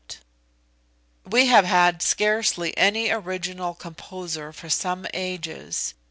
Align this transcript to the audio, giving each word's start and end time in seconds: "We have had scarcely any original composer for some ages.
"We 1.29 1.45
have 1.45 1.63
had 1.65 2.01
scarcely 2.01 2.75
any 2.75 3.11
original 3.11 3.75
composer 3.75 4.51
for 4.51 4.67
some 4.67 5.05
ages. 5.13 5.93